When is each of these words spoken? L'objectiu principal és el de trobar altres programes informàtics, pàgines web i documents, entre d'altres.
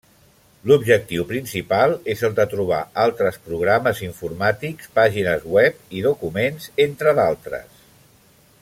L'objectiu 0.69 1.25
principal 1.31 1.93
és 2.13 2.23
el 2.29 2.33
de 2.39 2.45
trobar 2.53 2.79
altres 3.03 3.37
programes 3.49 4.01
informàtics, 4.07 4.91
pàgines 4.99 5.47
web 5.57 5.97
i 5.99 6.03
documents, 6.07 6.67
entre 6.89 7.15
d'altres. 7.21 7.87